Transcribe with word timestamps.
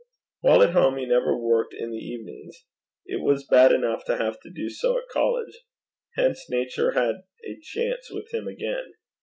While 0.39 0.63
at 0.63 0.71
home 0.73 0.97
he 0.97 1.05
never 1.05 1.37
worked 1.37 1.75
in 1.75 1.91
the 1.91 1.99
evenings: 2.03 2.65
it 3.05 3.21
was 3.21 3.45
bad 3.45 3.71
enough 3.71 4.03
to 4.05 4.17
have 4.17 4.39
to 4.39 4.49
do 4.49 4.67
so 4.67 4.97
at 4.97 5.07
college. 5.13 5.59
Hence 6.15 6.49
nature 6.49 6.93
had 6.93 7.17
a 7.47 7.59
chance 7.61 8.09
with 8.09 8.33
him 8.33 8.47
again. 8.47 8.93